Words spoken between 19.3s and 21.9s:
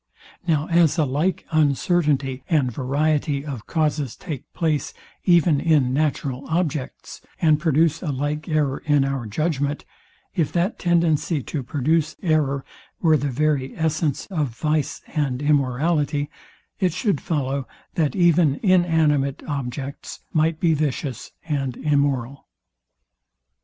objects might be vicious and